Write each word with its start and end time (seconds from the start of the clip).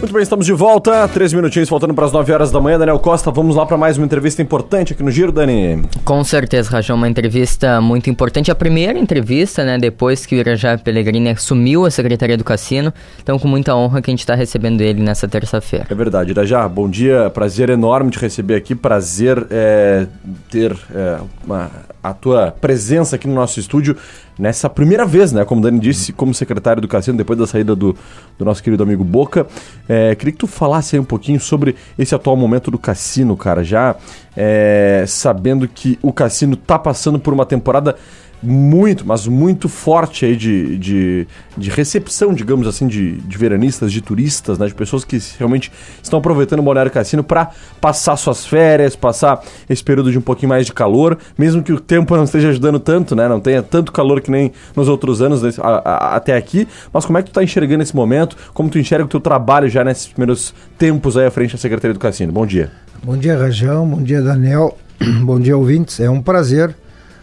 Muito 0.00 0.14
bem, 0.14 0.22
estamos 0.22 0.46
de 0.46 0.54
volta. 0.54 1.06
Três 1.08 1.30
minutinhos 1.30 1.68
faltando 1.68 1.92
para 1.92 2.06
as 2.06 2.12
9 2.12 2.32
horas 2.32 2.50
da 2.50 2.58
manhã. 2.58 2.78
Daniel 2.78 2.98
Costa, 2.98 3.30
vamos 3.30 3.54
lá 3.54 3.66
para 3.66 3.76
mais 3.76 3.98
uma 3.98 4.06
entrevista 4.06 4.40
importante 4.40 4.94
aqui 4.94 5.02
no 5.02 5.10
Giro, 5.10 5.30
Dani. 5.30 5.82
Com 6.06 6.24
certeza, 6.24 6.70
Rajão, 6.70 6.96
uma 6.96 7.06
entrevista 7.06 7.82
muito 7.82 8.08
importante. 8.08 8.50
A 8.50 8.54
primeira 8.54 8.98
entrevista, 8.98 9.62
né, 9.62 9.76
depois 9.76 10.24
que 10.24 10.36
o 10.36 10.38
Irajá 10.38 10.78
Pellegrini 10.78 11.28
assumiu 11.28 11.84
a 11.84 11.90
Secretaria 11.90 12.38
do 12.38 12.42
Cassino. 12.42 12.94
Então, 13.22 13.38
com 13.38 13.46
muita 13.46 13.76
honra 13.76 14.00
que 14.00 14.10
a 14.10 14.12
gente 14.12 14.20
está 14.20 14.34
recebendo 14.34 14.80
ele 14.80 15.02
nessa 15.02 15.28
terça-feira. 15.28 15.86
É 15.90 15.94
verdade, 15.94 16.30
Irajá, 16.30 16.66
bom 16.66 16.88
dia. 16.88 17.28
Prazer 17.28 17.68
enorme 17.68 18.10
te 18.10 18.18
receber 18.18 18.54
aqui. 18.54 18.74
Prazer 18.74 19.46
é, 19.50 20.06
ter 20.50 20.74
é, 20.94 21.18
uma, 21.44 21.70
a 22.02 22.14
tua 22.14 22.50
presença 22.50 23.16
aqui 23.16 23.28
no 23.28 23.34
nosso 23.34 23.60
estúdio 23.60 23.96
nessa 24.38 24.70
primeira 24.70 25.04
vez, 25.04 25.32
né? 25.32 25.44
Como 25.44 25.60
o 25.60 25.62
Dani 25.62 25.78
disse, 25.78 26.12
como 26.12 26.32
secretário 26.32 26.80
do 26.80 26.88
Cassino, 26.88 27.18
depois 27.18 27.38
da 27.38 27.46
saída 27.46 27.76
do, 27.76 27.94
do 28.38 28.44
nosso 28.44 28.62
querido 28.62 28.82
amigo 28.82 29.04
Boca. 29.04 29.46
É, 29.88 30.14
queria 30.14 30.32
que 30.32 30.38
tu 30.38 30.46
falasse 30.46 30.96
aí 30.96 31.00
um 31.00 31.04
pouquinho 31.04 31.38
sobre 31.38 31.76
esse 31.98 32.14
atual 32.14 32.36
momento 32.36 32.70
do 32.70 32.78
Cassino, 32.78 33.36
cara. 33.36 33.62
Já 33.62 33.96
é, 34.36 35.04
sabendo 35.06 35.68
que 35.68 35.98
o 36.00 36.12
Cassino 36.12 36.56
tá 36.56 36.78
passando 36.78 37.18
por 37.18 37.34
uma 37.34 37.44
temporada 37.44 37.96
muito, 38.42 39.06
mas 39.06 39.26
muito 39.26 39.68
forte 39.68 40.24
aí 40.24 40.36
de, 40.36 40.78
de, 40.78 41.26
de 41.56 41.70
recepção, 41.70 42.32
digamos 42.32 42.66
assim, 42.66 42.86
de, 42.86 43.16
de 43.16 43.38
veranistas, 43.38 43.92
de 43.92 44.00
turistas, 44.00 44.58
né? 44.58 44.66
De 44.66 44.74
pessoas 44.74 45.04
que 45.04 45.18
realmente 45.38 45.70
estão 46.02 46.18
aproveitando 46.18 46.60
o 46.60 46.62
Balneário 46.62 46.90
Cassino 46.90 47.22
para 47.22 47.50
passar 47.80 48.16
suas 48.16 48.46
férias, 48.46 48.96
passar 48.96 49.42
esse 49.68 49.84
período 49.84 50.10
de 50.10 50.18
um 50.18 50.22
pouquinho 50.22 50.48
mais 50.48 50.66
de 50.66 50.72
calor, 50.72 51.18
mesmo 51.36 51.62
que 51.62 51.72
o 51.72 51.80
tempo 51.80 52.16
não 52.16 52.24
esteja 52.24 52.48
ajudando 52.48 52.80
tanto, 52.80 53.14
né? 53.14 53.28
Não 53.28 53.40
tenha 53.40 53.62
tanto 53.62 53.92
calor 53.92 54.20
que 54.20 54.30
nem 54.30 54.52
nos 54.74 54.88
outros 54.88 55.20
anos 55.20 55.58
a, 55.58 55.66
a, 55.66 56.16
até 56.16 56.36
aqui. 56.36 56.66
Mas 56.92 57.04
como 57.04 57.18
é 57.18 57.22
que 57.22 57.30
tu 57.30 57.34
tá 57.34 57.42
enxergando 57.42 57.82
esse 57.82 57.94
momento? 57.94 58.36
Como 58.54 58.70
tu 58.70 58.78
enxerga 58.78 59.04
o 59.04 59.08
teu 59.08 59.20
trabalho 59.20 59.68
já 59.68 59.84
nesses 59.84 60.06
primeiros 60.06 60.54
tempos 60.78 61.16
aí 61.16 61.26
à 61.26 61.30
frente 61.30 61.52
da 61.52 61.58
Secretaria 61.58 61.92
do 61.92 62.00
Cassino? 62.00 62.32
Bom 62.32 62.46
dia. 62.46 62.70
Bom 63.02 63.16
dia, 63.16 63.36
Rajão. 63.36 63.86
Bom 63.86 64.02
dia, 64.02 64.22
Daniel. 64.22 64.76
Bom 65.22 65.38
dia, 65.38 65.56
ouvintes. 65.56 66.00
É 66.00 66.08
um 66.08 66.20
prazer 66.20 66.74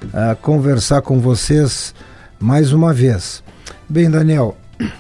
uh, 0.05 0.35
conversar 0.41 1.01
com 1.01 1.19
vocês 1.19 1.93
mais 2.39 2.71
uma 2.71 2.93
vez. 2.93 3.43
Bem, 3.89 4.09
Daniel, 4.09 4.57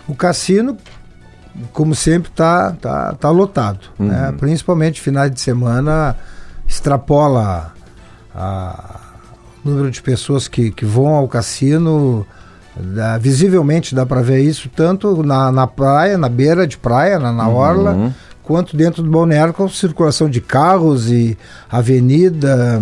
o 0.07 0.15
cassino, 0.15 0.77
como 1.73 1.93
sempre, 1.95 2.29
está 2.29 2.71
tá, 2.71 3.13
tá 3.13 3.29
lotado. 3.29 3.79
Uhum. 3.99 4.07
Né? 4.07 4.33
Principalmente 4.39 5.01
finais 5.01 5.31
de 5.31 5.39
semana, 5.39 6.15
extrapola 6.67 7.73
o 9.63 9.69
número 9.69 9.89
de 9.89 10.01
pessoas 10.01 10.47
que, 10.47 10.71
que 10.71 10.85
vão 10.85 11.07
ao 11.07 11.27
cassino. 11.27 12.25
Visivelmente 13.19 13.95
dá 13.95 14.05
para 14.05 14.21
ver 14.21 14.39
isso 14.41 14.69
tanto 14.69 15.23
na, 15.23 15.51
na 15.51 15.65
praia, 15.65 16.17
na 16.17 16.29
beira 16.29 16.67
de 16.67 16.77
praia, 16.77 17.17
na, 17.17 17.31
na 17.31 17.49
orla, 17.49 17.93
uhum. 17.93 18.13
quanto 18.43 18.77
dentro 18.77 19.01
do 19.01 19.09
balneário 19.09 19.53
com 19.53 19.67
circulação 19.67 20.29
de 20.29 20.39
carros 20.39 21.09
e 21.09 21.35
avenida. 21.69 22.79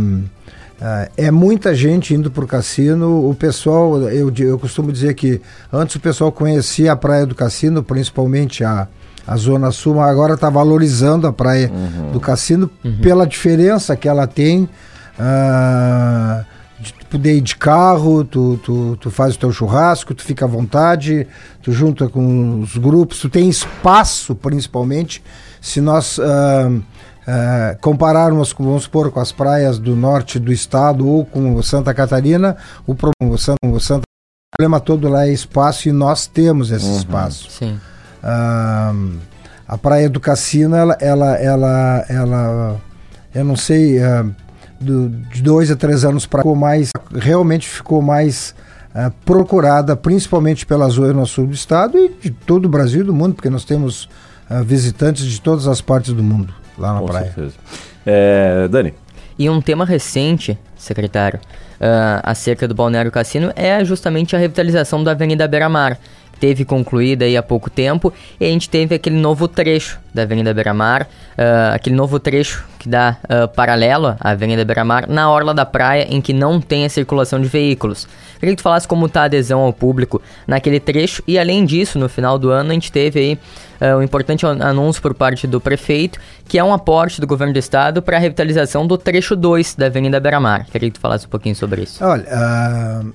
Uh, 0.80 1.09
é 1.16 1.31
muita 1.31 1.74
gente 1.74 2.13
indo 2.13 2.30
para 2.30 2.44
o 2.44 2.47
cassino. 2.47 3.30
O 3.30 3.34
pessoal, 3.34 4.02
eu, 4.09 4.31
eu 4.38 4.59
costumo 4.59 4.91
dizer 4.91 5.13
que 5.13 5.41
antes 5.72 5.96
o 5.96 6.00
pessoal 6.00 6.31
conhecia 6.31 6.91
a 6.91 6.96
praia 6.96 7.25
do 7.25 7.34
cassino, 7.34 7.81
principalmente 7.81 8.63
a, 8.63 8.88
a 9.25 9.38
Zona 9.38 9.72
Sul, 9.72 9.96
mas 9.96 10.09
agora 10.09 10.34
está 10.34 10.50
valorizando 10.50 11.28
a 11.28 11.34
praia 11.34 11.72
uhum. 11.72 12.12
do 12.12 12.19
cassino 12.19 12.69
uhum. 12.84 12.97
pela 13.02 13.25
diferença 13.25 13.96
que 13.96 14.08
ela 14.08 14.28
tem. 14.28 14.69
Uh, 15.18 16.46
de 16.78 16.94
poder 17.09 17.38
ir 17.38 17.41
de 17.41 17.56
carro, 17.56 18.25
tu, 18.25 18.59
tu, 18.62 18.97
tu 19.00 19.09
faz 19.09 19.35
o 19.35 19.40
teu 19.40 19.52
churrasco, 19.52 20.14
tu 20.14 20.24
fica 20.24 20.44
à 20.44 20.47
vontade, 20.47 21.25
tu 21.62 21.72
junta 21.72 22.09
com 22.09 22.59
os 22.59 22.75
grupos, 22.75 23.19
tu 23.19 23.30
tem 23.30 23.47
espaço 23.47 24.35
principalmente. 24.35 25.24
Se 25.62 25.80
nós. 25.80 26.19
Uh, 27.28 27.72
é, 27.72 27.78
compararmos, 27.81 28.53
com, 28.53 28.63
vamos 28.63 28.84
supor, 28.84 29.12
com 29.12 29.19
as 29.19 29.31
praias 29.31 29.80
do 29.80 29.96
norte 29.96 30.38
do 30.38 30.53
estado 30.53 31.08
ou 31.08 31.25
com 31.25 31.62
Santa 31.63 31.94
Catarina, 31.94 32.56
o 32.86 32.94
problema, 32.94 33.36
o 33.36 33.38
Santa, 33.38 33.58
o 33.63 33.80
Santa, 33.80 34.03
o 34.03 34.58
problema 34.58 34.80
todo 34.80 35.09
lá 35.09 35.25
é 35.25 35.34
espaço 35.34 35.90
e 35.90 35.91
nós 35.91 36.28
temos 36.28 36.72
esse 36.72 36.85
uhum, 36.85 36.97
espaço. 36.97 37.50
Sim. 37.50 37.80
Uh, 38.24 39.18
a 39.68 39.78
praia 39.78 40.08
do 40.08 40.19
Cassino, 40.19 40.75
ela, 40.75 40.96
ela, 41.02 41.35
ela, 41.38 42.06
ela 42.08 42.81
eu 43.34 43.44
não 43.44 43.56
sei, 43.56 43.97
uh, 43.97 44.34
do, 44.80 45.09
de 45.09 45.41
dois 45.41 45.72
a 45.72 45.75
três 45.75 46.06
anos 46.06 46.28
para 46.28 46.44
mais, 46.56 46.91
realmente 47.12 47.68
ficou 47.68 48.03
mais 48.03 48.53
uh, 48.91 49.12
procurada, 49.25 49.96
principalmente 49.96 50.64
pela 50.64 50.88
zona 50.90 51.25
sul 51.25 51.47
do 51.47 51.53
estado 51.53 51.97
e 51.97 52.09
de 52.09 52.30
todo 52.30 52.66
o 52.66 52.69
Brasil 52.69 53.02
e 53.02 53.03
do 53.03 53.14
mundo, 53.14 53.34
porque 53.34 53.50
nós 53.50 53.66
temos 53.66 54.06
uh, 54.50 54.64
visitantes 54.64 55.25
de 55.25 55.41
todas 55.41 55.68
as 55.68 55.81
partes 55.81 56.14
do 56.14 56.22
mundo 56.22 56.53
lá 56.78 56.94
na 56.94 57.00
Com 57.00 57.06
praia. 57.06 57.25
Certeza. 57.25 57.56
É, 58.06 58.68
Dani. 58.68 58.94
E 59.38 59.50
um 59.50 59.62
tema 59.62 59.86
recente, 59.86 60.58
secretário, 60.78 61.40
uh, 61.75 62.22
acerca 62.24 62.68
do 62.68 62.74
Balneário 62.74 63.12
Cassino 63.12 63.52
é 63.56 63.84
justamente 63.84 64.36
a 64.36 64.40
revitalização 64.40 65.03
da 65.03 65.12
Avenida 65.12 65.47
Beira 65.47 65.68
Mar. 65.68 66.00
Teve 66.40 66.66
concluída 66.66 67.25
aí 67.25 67.38
há 67.38 67.44
pouco 67.44 67.69
tempo 67.69 68.13
e 68.40 68.46
a 68.46 68.50
gente 68.50 68.69
teve 68.69 68.96
aquele 68.96 69.16
novo 69.16 69.47
trecho 69.47 70.00
da 70.13 70.23
Avenida 70.23 70.53
Beira 70.53 70.73
Mar, 70.73 71.03
uh, 71.03 71.73
aquele 71.73 71.96
novo 71.96 72.19
trecho 72.19 72.66
que 72.79 72.88
dá 72.88 73.18
uh, 73.23 73.47
paralelo 73.50 74.16
à 74.19 74.29
Avenida 74.31 74.63
Beira 74.63 74.85
Mar 74.85 75.07
na 75.09 75.29
orla 75.29 75.53
da 75.53 75.66
praia 75.66 76.07
em 76.09 76.22
que 76.22 76.31
não 76.34 76.62
tem 76.62 76.85
a 76.85 76.90
circulação 76.90 77.41
de 77.41 77.47
veículos. 77.47 78.07
Queria 78.40 78.56
que 78.56 78.62
tu 78.62 78.63
falasse 78.63 78.88
como 78.88 79.06
está 79.07 79.22
a 79.22 79.25
adesão 79.25 79.62
ao 79.62 79.73
público 79.73 80.22
naquele 80.46 80.79
trecho 80.79 81.23
e 81.28 81.38
além 81.38 81.66
disso, 81.66 81.97
no 81.97 82.07
final 82.07 82.38
do 82.38 82.50
ano 82.50 82.72
a 82.72 82.73
gente 82.73 82.91
teve 82.91 83.19
aí 83.19 83.40
uh, 83.81 83.97
um 83.97 84.02
importante 84.03 84.46
anúncio 84.46 85.02
por 85.02 85.13
parte 85.13 85.47
do 85.47 85.59
prefeito, 85.59 86.19
que 86.47 86.57
é 86.57 86.63
um 86.63 86.73
aporte 86.73 87.19
do 87.19 87.28
governo 87.28 87.53
do 87.53 87.59
estado 87.59 88.02
para 88.02 88.17
a 88.17 88.19
revitalização 88.19 88.85
do 88.85 88.97
trecho 88.97 89.35
2 89.35 89.75
da 89.75 89.88
Avenida 89.88 90.19
Beira-Mar. 90.19 90.66
Queria 90.66 90.90
que 90.90 90.96
tu 90.96 91.02
falasse 91.02 91.25
um 91.25 91.29
pouquinho 91.29 91.56
sobre 91.56 91.84
isso. 91.84 92.03
Olha, 92.03 92.23
uh, 92.23 93.13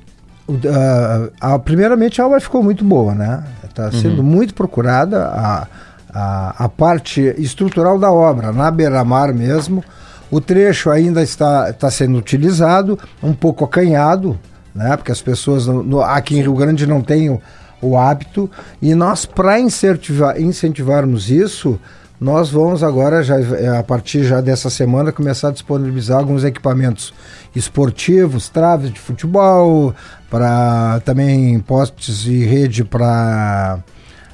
uh, 0.55 1.59
primeiramente 1.61 2.21
a 2.21 2.27
obra 2.27 2.41
ficou 2.41 2.63
muito 2.63 2.85
boa, 2.85 3.15
né? 3.15 3.45
Está 3.65 3.91
sendo 3.93 4.19
uhum. 4.19 4.25
muito 4.25 4.55
procurada 4.55 5.27
a, 5.27 5.67
a, 6.13 6.65
a 6.65 6.69
parte 6.69 7.35
estrutural 7.39 7.99
da 7.99 8.11
obra, 8.11 8.53
na 8.53 8.71
Beira-Mar 8.71 9.33
mesmo. 9.33 9.83
O 10.31 10.41
trecho 10.41 10.91
ainda 10.91 11.23
está, 11.23 11.71
está 11.71 11.91
sendo 11.91 12.19
utilizado, 12.19 12.99
um 13.23 13.33
pouco 13.33 13.65
acanhado, 13.65 14.39
né? 14.75 14.97
Porque 14.97 15.13
as 15.13 15.23
pessoas 15.23 15.67
no, 15.67 15.83
no, 15.83 16.01
aqui 16.01 16.37
em 16.37 16.43
Rio 16.43 16.55
Grande 16.55 16.87
não 16.87 17.01
têm 17.01 17.31
o, 17.31 17.41
o 17.81 17.97
hábito. 17.97 18.51
E 18.81 18.95
nós, 18.95 19.25
para 19.25 19.59
incentivar, 19.59 20.41
incentivarmos 20.41 21.31
isso, 21.31 21.79
nós 22.21 22.51
vamos 22.51 22.83
agora, 22.83 23.23
já, 23.23 23.41
é, 23.41 23.79
a 23.79 23.83
partir 23.83 24.25
já 24.25 24.43
dessa 24.43 24.69
semana, 24.69 25.11
começar 25.11 25.49
a 25.49 25.53
disponibilizar 25.53 26.19
alguns 26.19 26.45
equipamentos 26.45 27.15
esportivos, 27.57 28.51
traves 28.51 28.93
de 28.93 29.01
futebol, 29.01 29.95
para 30.29 31.01
também 31.01 31.59
postes 31.61 32.27
e 32.27 32.45
rede 32.45 32.85
para 32.85 33.79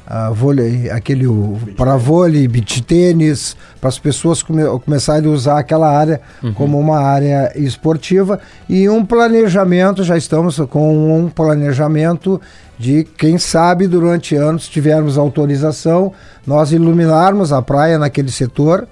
uh, 0.07 0.33
vôlei, 0.33 0.91
aquele 0.91 1.27
para 1.77 1.97
vôlei, 1.97 2.47
beach 2.49 2.83
tênis, 2.83 3.57
para 3.81 3.89
as 3.89 3.99
pessoas 3.99 4.43
come, 4.43 4.63
começarem 4.85 5.29
a 5.29 5.33
usar 5.33 5.59
aquela 5.59 5.91
área 5.91 6.21
uhum. 6.43 6.53
como 6.53 6.79
uma 6.79 6.99
área 6.99 7.53
esportiva 7.57 8.41
e 8.69 8.89
um 8.89 9.05
planejamento, 9.05 10.05
já 10.05 10.17
estamos 10.17 10.59
com 10.71 11.19
um 11.19 11.29
planejamento 11.29 12.41
de 12.79 13.05
quem 13.17 13.39
sabe 13.39 13.87
durante 13.87 14.37
anos 14.37 14.69
tivermos 14.69 15.17
autorização, 15.17 16.13
nós 16.47 16.73
iluminarmos 16.73 17.53
a 17.53 17.63
praia 17.63 17.99
naquele 17.99 18.31
setor 18.31 18.87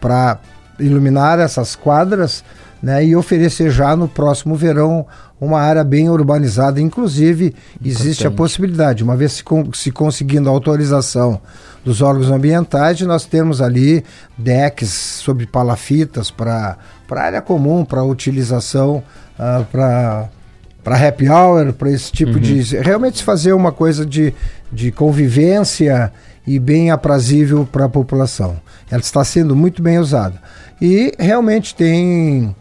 para 0.00 0.38
iluminar 0.78 1.38
essas 1.38 1.74
quadras 1.74 2.44
né, 2.82 3.04
e 3.04 3.16
oferecer 3.16 3.70
já 3.70 3.96
no 3.96 4.08
próximo 4.08 4.54
verão 4.54 5.06
uma 5.40 5.60
área 5.60 5.84
bem 5.84 6.08
urbanizada. 6.08 6.80
Inclusive, 6.80 7.54
existe 7.84 8.26
a 8.26 8.30
possibilidade, 8.30 9.02
uma 9.04 9.16
vez 9.16 9.32
se, 9.32 9.44
se 9.74 9.90
conseguindo 9.90 10.48
a 10.48 10.52
autorização 10.52 11.40
dos 11.84 12.02
órgãos 12.02 12.30
ambientais, 12.30 12.98
de 12.98 13.06
nós 13.06 13.24
termos 13.24 13.62
ali 13.62 14.04
decks 14.36 14.90
sobre 14.90 15.46
palafitas 15.46 16.30
para 16.30 16.76
área 17.10 17.40
comum, 17.40 17.84
para 17.84 18.02
utilização, 18.02 19.02
uh, 19.38 19.64
para 19.66 20.28
para 20.88 21.08
happy 21.08 21.28
hour, 21.28 21.72
para 21.74 21.90
esse 21.90 22.10
tipo 22.10 22.34
uhum. 22.34 22.40
de. 22.40 22.76
Realmente 22.78 23.22
fazer 23.22 23.52
uma 23.52 23.70
coisa 23.70 24.06
de, 24.06 24.32
de 24.72 24.90
convivência 24.90 26.10
e 26.46 26.58
bem 26.58 26.90
aprazível 26.90 27.68
para 27.70 27.84
a 27.84 27.88
população. 27.90 28.56
Ela 28.90 29.02
está 29.02 29.22
sendo 29.22 29.54
muito 29.54 29.82
bem 29.82 29.98
usada. 29.98 30.40
E 30.80 31.12
realmente 31.18 31.74
tem, 31.74 32.56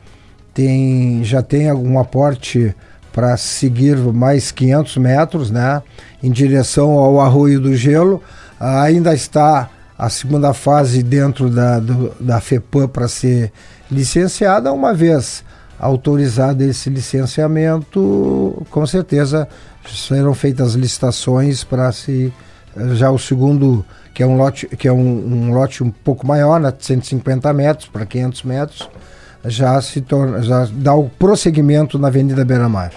tem 0.57 1.23
já 1.23 1.43
tem 1.43 1.69
algum 1.69 1.99
aporte 1.99 2.75
para 3.13 3.37
seguir 3.37 3.95
mais 3.97 4.51
500 4.51 4.97
metros 4.97 5.51
né, 5.51 5.83
em 6.21 6.31
direção 6.31 6.93
ao 6.93 7.21
Arroio 7.21 7.61
do 7.61 7.75
Gelo. 7.75 8.23
Ainda 8.59 9.13
está 9.13 9.69
a 9.95 10.09
segunda 10.09 10.53
fase 10.53 11.03
dentro 11.03 11.47
da, 11.47 11.79
do, 11.79 12.11
da 12.19 12.41
FEPAM 12.41 12.87
para 12.87 13.07
ser 13.07 13.51
licenciada, 13.91 14.73
uma 14.73 14.95
vez 14.95 15.43
autorizado 15.79 16.63
esse 16.63 16.89
licenciamento, 16.89 18.65
com 18.71 18.85
certeza 18.87 19.47
serão 19.87 20.33
feitas 20.33 20.73
licitações 20.73 21.63
para 21.63 21.91
se 21.91 22.33
já 22.95 23.11
o 23.11 23.19
segundo 23.19 23.85
que 24.11 24.23
é 24.23 24.27
um 24.27 24.37
lote 24.37 24.67
que 24.67 24.87
é 24.87 24.91
um, 24.91 24.97
um 24.97 25.53
lote 25.53 25.83
um 25.83 25.91
pouco 25.91 26.25
maior, 26.25 26.59
né, 26.59 26.73
150 26.77 27.53
metros 27.53 27.87
para 27.87 28.07
500 28.07 28.43
metros, 28.43 28.89
já 29.47 29.81
se 29.81 30.01
torna 30.01 30.41
já 30.41 30.67
dá 30.71 30.93
o 30.93 31.09
prosseguimento 31.09 31.97
na 31.97 32.07
Avenida 32.07 32.43
Beira 32.45 32.69
Mar. 32.69 32.91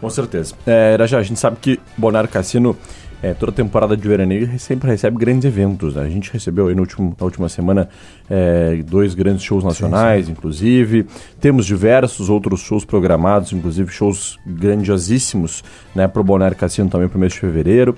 Com 0.00 0.10
certeza. 0.10 0.54
É, 0.66 0.96
já 1.06 1.18
a 1.18 1.22
gente 1.22 1.40
sabe 1.40 1.56
que 1.60 1.80
Bonaire 1.96 2.28
Cassino 2.28 2.76
é, 3.20 3.34
toda 3.34 3.50
temporada 3.50 3.96
de 3.96 4.06
veraneio 4.06 4.58
sempre 4.58 4.88
recebe 4.88 5.16
grandes 5.16 5.44
eventos. 5.44 5.96
Né? 5.96 6.02
A 6.02 6.08
gente 6.08 6.32
recebeu 6.32 6.68
aí 6.68 6.74
no 6.74 6.82
último, 6.82 7.16
na 7.18 7.24
última 7.24 7.48
semana 7.48 7.88
é, 8.30 8.80
dois 8.86 9.14
grandes 9.14 9.42
shows 9.42 9.64
nacionais, 9.64 10.20
sim, 10.20 10.26
sim. 10.26 10.32
inclusive. 10.32 11.06
Temos 11.40 11.66
diversos 11.66 12.30
outros 12.30 12.60
shows 12.60 12.84
programados, 12.84 13.52
inclusive 13.52 13.90
shows 13.90 14.38
grandiosíssimos 14.46 15.64
né, 15.94 16.06
para 16.06 16.20
o 16.20 16.24
Bonaire 16.24 16.54
Cassino 16.54 16.88
também 16.88 17.08
para 17.08 17.16
o 17.16 17.20
mês 17.20 17.32
de 17.32 17.40
fevereiro. 17.40 17.96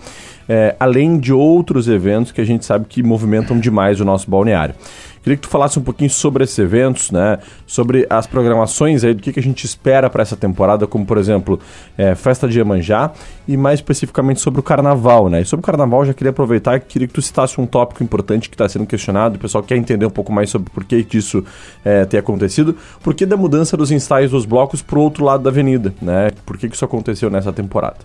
É, 0.48 0.74
além 0.80 1.18
de 1.18 1.32
outros 1.32 1.86
eventos 1.86 2.32
que 2.32 2.40
a 2.40 2.44
gente 2.44 2.64
sabe 2.64 2.86
que 2.88 3.02
movimentam 3.02 3.60
demais 3.60 4.00
o 4.00 4.04
nosso 4.04 4.28
balneário. 4.30 4.74
Queria 5.22 5.36
que 5.36 5.42
tu 5.42 5.48
falasse 5.48 5.78
um 5.78 5.82
pouquinho 5.82 6.08
sobre 6.08 6.44
esses 6.44 6.58
eventos, 6.58 7.10
né? 7.10 7.38
Sobre 7.66 8.06
as 8.08 8.26
programações 8.26 9.04
aí, 9.04 9.12
do 9.12 9.22
que, 9.22 9.32
que 9.32 9.40
a 9.40 9.42
gente 9.42 9.64
espera 9.64 10.08
para 10.08 10.22
essa 10.22 10.36
temporada, 10.36 10.86
como 10.86 11.04
por 11.04 11.18
exemplo, 11.18 11.60
é, 11.96 12.14
Festa 12.14 12.48
de 12.48 12.58
Iemanjá 12.58 13.12
e 13.46 13.56
mais 13.56 13.80
especificamente 13.80 14.40
sobre 14.40 14.60
o 14.60 14.62
Carnaval, 14.62 15.28
né? 15.28 15.42
E 15.42 15.44
sobre 15.44 15.62
o 15.62 15.66
Carnaval 15.66 16.04
já 16.06 16.14
queria 16.14 16.30
aproveitar 16.30 16.76
e 16.76 16.80
queria 16.80 17.06
que 17.06 17.14
tu 17.14 17.20
citasse 17.22 17.60
um 17.60 17.66
tópico 17.66 18.02
importante 18.02 18.48
que 18.48 18.54
está 18.54 18.68
sendo 18.68 18.86
questionado, 18.86 19.36
o 19.36 19.38
pessoal 19.38 19.62
quer 19.62 19.76
entender 19.76 20.06
um 20.06 20.10
pouco 20.10 20.32
mais 20.32 20.48
sobre 20.48 20.70
por 20.70 20.84
que 20.84 21.02
disso 21.02 21.44
é, 21.84 22.04
tem 22.04 22.18
acontecido, 22.18 22.76
por 23.02 23.14
que 23.14 23.26
da 23.26 23.36
mudança 23.36 23.76
dos 23.76 23.90
ensaios 23.90 24.30
dos 24.30 24.46
blocos 24.46 24.80
para 24.80 24.98
o 24.98 25.02
outro 25.02 25.24
lado 25.24 25.42
da 25.42 25.50
avenida, 25.50 25.92
né? 26.00 26.30
Por 26.46 26.56
que, 26.56 26.68
que 26.68 26.74
isso 26.74 26.84
aconteceu 26.84 27.28
nessa 27.28 27.52
temporada? 27.52 27.98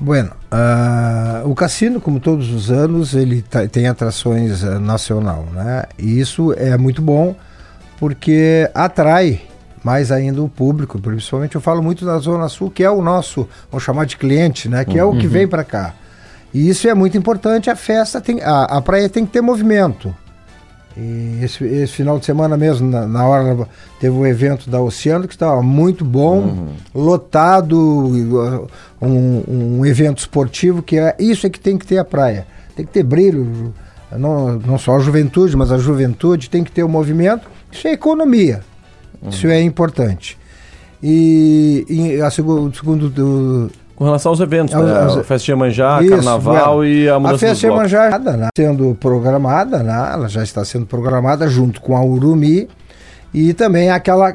Bueno, 0.00 0.30
uh, 0.50 1.46
o 1.48 1.54
cassino, 1.54 2.00
como 2.00 2.18
todos 2.18 2.50
os 2.50 2.70
anos, 2.70 3.12
ele 3.12 3.42
tá, 3.42 3.68
tem 3.68 3.86
atrações 3.86 4.62
uh, 4.62 4.80
nacional, 4.80 5.46
né? 5.52 5.84
E 5.98 6.18
isso 6.18 6.54
é 6.54 6.78
muito 6.78 7.02
bom 7.02 7.36
porque 7.98 8.70
atrai 8.74 9.42
mais 9.84 10.10
ainda 10.10 10.42
o 10.42 10.48
público, 10.48 10.98
principalmente 10.98 11.54
eu 11.54 11.60
falo 11.60 11.82
muito 11.82 12.06
da 12.06 12.16
Zona 12.18 12.48
Sul, 12.48 12.70
que 12.70 12.82
é 12.82 12.90
o 12.90 13.02
nosso, 13.02 13.46
vamos 13.70 13.84
chamar 13.84 14.06
de 14.06 14.16
cliente, 14.16 14.70
né? 14.70 14.86
Que 14.86 14.98
é 14.98 15.04
o 15.04 15.12
que 15.12 15.26
uhum. 15.26 15.32
vem 15.32 15.46
para 15.46 15.64
cá. 15.64 15.94
E 16.52 16.68
isso 16.68 16.88
é 16.88 16.94
muito 16.94 17.16
importante, 17.18 17.68
a 17.68 17.76
festa 17.76 18.22
tem, 18.22 18.40
a, 18.40 18.64
a 18.64 18.80
praia 18.80 19.08
tem 19.08 19.26
que 19.26 19.32
ter 19.32 19.42
movimento. 19.42 20.14
E 21.00 21.42
esse, 21.42 21.64
esse, 21.64 21.94
final 21.94 22.18
de 22.18 22.26
semana 22.26 22.58
mesmo, 22.58 22.90
na, 22.90 23.06
na, 23.06 23.26
hora, 23.26 23.66
teve 23.98 24.14
o 24.14 24.20
um 24.20 24.26
evento 24.26 24.68
da 24.68 24.82
Oceano 24.82 25.26
que 25.26 25.32
estava 25.32 25.62
muito 25.62 26.04
bom, 26.04 26.40
uhum. 26.40 26.68
lotado, 26.94 27.78
um, 29.00 29.78
um, 29.78 29.86
evento 29.86 30.18
esportivo 30.18 30.82
que 30.82 30.98
é 30.98 31.16
isso 31.18 31.46
é 31.46 31.50
que 31.50 31.58
tem 31.58 31.78
que 31.78 31.86
ter 31.86 31.96
a 31.96 32.04
praia. 32.04 32.46
Tem 32.76 32.84
que 32.84 32.92
ter 32.92 33.02
brilho, 33.02 33.72
não, 34.12 34.58
não 34.58 34.76
só 34.76 34.96
a 34.96 35.00
juventude, 35.00 35.56
mas 35.56 35.72
a 35.72 35.78
juventude 35.78 36.50
tem 36.50 36.62
que 36.62 36.70
ter 36.70 36.82
o 36.82 36.88
movimento. 36.88 37.48
Isso 37.72 37.88
é 37.88 37.92
economia, 37.92 38.60
uhum. 39.22 39.30
isso 39.30 39.46
é 39.46 39.62
importante. 39.62 40.36
E, 41.02 41.86
e 41.88 42.20
a 42.20 42.30
segundo, 42.30 42.76
segundo 42.76 43.70
com 44.00 44.06
relação 44.06 44.32
aos 44.32 44.40
eventos, 44.40 44.74
né? 44.74 44.98
A 44.98 45.22
festa 45.22 45.44
de 45.44 45.50
Iemanjá, 45.50 46.00
Isso, 46.00 46.08
Carnaval 46.08 46.86
e 46.86 47.06
a 47.06 47.18
mudança 47.18 47.34
A 47.34 47.38
festa 47.38 47.66
de 47.66 47.66
Iemanjá 47.66 48.18
né? 48.18 48.48
sendo 48.56 48.96
programada, 48.98 49.82
né? 49.82 50.10
ela 50.14 50.26
já 50.26 50.42
está 50.42 50.64
sendo 50.64 50.86
programada 50.86 51.46
junto 51.48 51.82
com 51.82 51.94
a 51.94 52.02
Urumi 52.02 52.66
e 53.34 53.52
também 53.52 53.90
aquela 53.90 54.32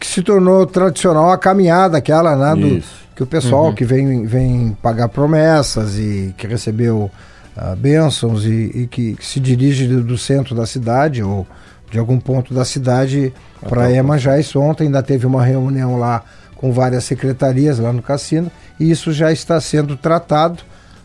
que 0.00 0.04
se 0.04 0.20
tornou 0.20 0.66
tradicional, 0.66 1.30
a 1.30 1.38
caminhada, 1.38 1.96
aquela, 1.96 2.34
né? 2.34 2.60
Do, 2.60 2.82
que 3.14 3.22
o 3.22 3.26
pessoal 3.26 3.66
uhum. 3.66 3.74
que 3.76 3.84
vem, 3.84 4.26
vem 4.26 4.76
pagar 4.82 5.08
promessas 5.08 5.96
e 5.96 6.34
que 6.36 6.48
recebeu 6.48 7.08
uh, 7.56 7.76
bênçãos 7.76 8.44
e, 8.44 8.72
e 8.74 8.88
que, 8.88 9.14
que, 9.14 9.24
se 9.24 9.38
dirige 9.38 9.86
do, 9.86 10.02
do, 10.02 10.18
centro 10.18 10.56
da 10.56 10.66
cidade 10.66 11.22
ou 11.22 11.46
de 11.88 12.00
algum 12.00 12.18
ponto 12.18 12.52
da 12.52 12.64
cidade 12.64 13.32
para 13.68 13.86
Iemanjá. 13.86 14.40
Isso 14.40 14.58
ontem 14.60 14.86
ainda 14.86 15.04
teve 15.04 15.24
uma 15.24 15.44
reunião 15.44 15.96
lá 16.00 16.24
com 16.64 16.72
várias 16.72 17.04
secretarias 17.04 17.78
lá 17.78 17.92
no 17.92 18.00
cassino 18.00 18.50
e 18.80 18.90
isso 18.90 19.12
já 19.12 19.30
está 19.30 19.60
sendo 19.60 19.98
tratado 19.98 20.62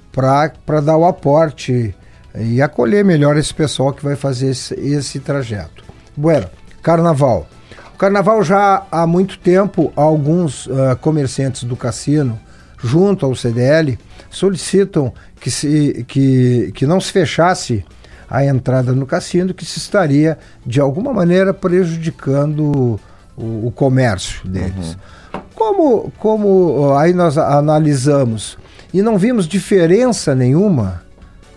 para 0.09 0.79
dar 0.79 0.95
o 0.95 1.03
aporte 1.03 1.93
e 2.33 2.61
acolher 2.61 3.03
melhor 3.03 3.35
esse 3.35 3.53
pessoal 3.53 3.91
que 3.91 4.01
vai 4.01 4.15
fazer 4.15 4.51
esse, 4.51 4.73
esse 4.75 5.19
trajeto. 5.19 5.83
Bueno, 6.15 6.47
carnaval. 6.81 7.45
O 7.93 7.97
carnaval 7.97 8.41
já 8.41 8.83
há 8.89 9.05
muito 9.05 9.37
tempo, 9.37 9.91
alguns 9.97 10.65
uh, 10.67 10.95
comerciantes 11.01 11.65
do 11.65 11.75
cassino, 11.75 12.39
junto 12.81 13.25
ao 13.25 13.35
CDL, 13.35 13.99
solicitam 14.29 15.11
que, 15.41 15.51
se, 15.51 16.05
que, 16.07 16.71
que 16.73 16.85
não 16.87 17.01
se 17.01 17.11
fechasse 17.11 17.83
a 18.29 18.45
entrada 18.45 18.93
no 18.93 19.05
cassino, 19.05 19.53
que 19.53 19.65
se 19.65 19.77
estaria, 19.77 20.37
de 20.65 20.79
alguma 20.79 21.11
maneira, 21.11 21.53
prejudicando 21.53 22.97
o, 23.35 23.67
o 23.67 23.73
comércio 23.75 24.47
deles. 24.47 24.93
Uhum. 24.93 25.18
Como, 25.59 26.09
como 26.17 26.93
aí 26.93 27.11
nós 27.11 27.37
analisamos 27.37 28.57
e 28.93 29.01
não 29.01 29.17
vimos 29.17 29.45
diferença 29.45 30.33
nenhuma 30.33 31.01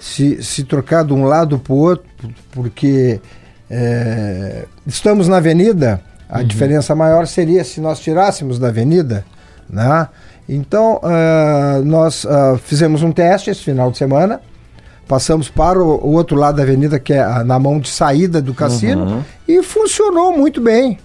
se, 0.00 0.42
se 0.42 0.64
trocar 0.64 1.04
de 1.04 1.12
um 1.12 1.24
lado 1.24 1.56
para 1.56 1.72
o 1.72 1.76
outro, 1.76 2.04
porque 2.50 3.20
é, 3.70 4.64
estamos 4.84 5.28
na 5.28 5.36
avenida, 5.36 6.00
a 6.28 6.40
uhum. 6.40 6.44
diferença 6.44 6.96
maior 6.96 7.28
seria 7.28 7.62
se 7.62 7.80
nós 7.80 8.00
tirássemos 8.00 8.58
da 8.58 8.68
avenida, 8.68 9.24
né? 9.70 10.08
Então, 10.48 10.96
uh, 10.96 11.84
nós 11.84 12.24
uh, 12.24 12.58
fizemos 12.64 13.04
um 13.04 13.12
teste 13.12 13.50
esse 13.50 13.62
final 13.62 13.92
de 13.92 13.98
semana, 13.98 14.40
passamos 15.06 15.48
para 15.48 15.80
o, 15.80 16.04
o, 16.04 16.14
outro 16.14 16.36
lado 16.36 16.56
da 16.56 16.64
avenida, 16.64 16.98
que 16.98 17.12
é 17.12 17.44
na 17.44 17.56
mão 17.56 17.78
de 17.78 17.88
saída 17.88 18.42
do 18.42 18.52
cassino, 18.52 19.04
uhum. 19.04 19.22
e 19.46 19.62
funcionou 19.62 20.36
muito 20.36 20.60
bem 20.60 20.98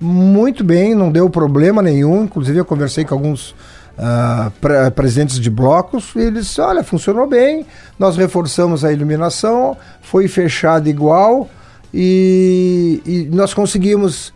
muito 0.00 0.64
bem, 0.64 0.94
não 0.94 1.12
deu 1.12 1.28
problema 1.28 1.82
nenhum. 1.82 2.24
Inclusive, 2.24 2.58
eu 2.58 2.64
conversei 2.64 3.04
com 3.04 3.14
alguns 3.14 3.50
uh, 3.50 4.50
pre 4.60 4.90
presidentes 4.92 5.38
de 5.38 5.50
blocos 5.50 6.12
e 6.16 6.20
eles, 6.20 6.58
olha, 6.58 6.82
funcionou 6.82 7.28
bem. 7.28 7.66
Nós 7.98 8.16
reforçamos 8.16 8.82
a 8.82 8.92
iluminação, 8.92 9.76
foi 10.00 10.26
fechado 10.26 10.88
igual 10.88 11.48
e, 11.92 13.02
e 13.04 13.28
nós 13.30 13.52
conseguimos. 13.52 14.32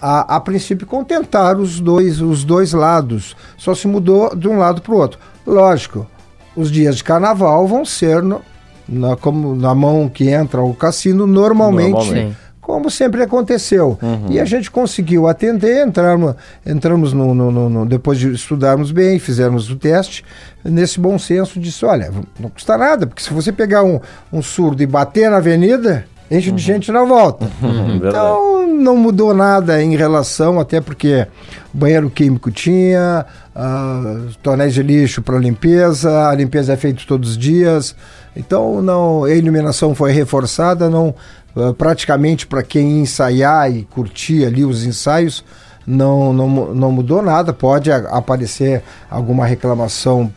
A, 0.00 0.36
a, 0.36 0.40
princípio 0.40 0.86
contentar 0.86 1.58
os 1.58 1.80
dois, 1.80 2.20
os 2.20 2.44
dois 2.44 2.72
lados. 2.72 3.34
Só 3.56 3.74
se 3.74 3.88
mudou 3.88 4.32
de 4.36 4.46
um 4.46 4.56
lado 4.56 4.80
para 4.80 4.94
o 4.94 4.96
outro. 4.96 5.18
Lógico, 5.44 6.06
os 6.54 6.70
dias 6.70 6.98
de 6.98 7.02
carnaval 7.02 7.66
vão 7.66 7.84
ser 7.84 8.22
no, 8.22 8.40
na, 8.88 9.16
como 9.16 9.56
na 9.56 9.74
mão 9.74 10.08
que 10.08 10.28
entra 10.28 10.62
o 10.62 10.72
cassino 10.72 11.26
normalmente. 11.26 11.90
normalmente 11.90 12.47
como 12.78 12.88
sempre 12.88 13.20
aconteceu. 13.24 13.98
Uhum. 14.00 14.26
E 14.30 14.38
a 14.38 14.44
gente 14.44 14.70
conseguiu 14.70 15.26
atender, 15.26 15.84
entramos, 15.84 16.36
entramos 16.64 17.12
no, 17.12 17.34
no, 17.34 17.68
no, 17.68 17.84
depois 17.84 18.18
de 18.18 18.32
estudarmos 18.32 18.92
bem, 18.92 19.18
fizemos 19.18 19.68
o 19.68 19.74
teste, 19.74 20.24
nesse 20.64 21.00
bom 21.00 21.18
senso 21.18 21.58
disse, 21.58 21.84
olha, 21.84 22.12
não 22.38 22.48
custa 22.48 22.78
nada, 22.78 23.04
porque 23.04 23.20
se 23.20 23.32
você 23.32 23.50
pegar 23.50 23.82
um, 23.82 24.00
um 24.32 24.40
surdo 24.40 24.80
e 24.80 24.86
bater 24.86 25.28
na 25.28 25.38
avenida, 25.38 26.04
enche 26.30 26.50
uhum. 26.50 26.56
de 26.56 26.62
gente 26.62 26.92
na 26.92 27.02
volta. 27.02 27.48
Uhum, 27.60 27.96
então 27.96 28.68
não 28.68 28.96
mudou 28.96 29.34
nada 29.34 29.82
em 29.82 29.96
relação, 29.96 30.60
até 30.60 30.80
porque 30.80 31.26
o 31.74 31.76
banheiro 31.76 32.08
químico 32.08 32.52
tinha, 32.52 33.26
uh, 33.56 34.32
tonéis 34.40 34.72
de 34.72 34.82
lixo 34.84 35.20
para 35.20 35.36
limpeza, 35.36 36.28
a 36.28 36.34
limpeza 36.34 36.72
é 36.72 36.76
feita 36.76 37.02
todos 37.08 37.30
os 37.30 37.38
dias. 37.38 37.96
Então 38.36 38.80
não, 38.80 39.24
a 39.24 39.34
iluminação 39.34 39.96
foi 39.96 40.12
reforçada, 40.12 40.88
não 40.88 41.12
uh, 41.58 41.74
praticamente 41.74 42.46
para 42.46 42.62
quem 42.62 43.00
ensaiar 43.00 43.70
e 43.70 43.84
curtir 43.84 44.44
ali 44.44 44.64
os 44.64 44.84
ensaios, 44.84 45.44
não, 45.86 46.32
não, 46.32 46.74
não 46.74 46.92
mudou 46.92 47.20
nada. 47.20 47.52
Pode 47.52 47.90
aparecer 47.90 48.82
alguma 49.10 49.44
reclamação 49.44 50.32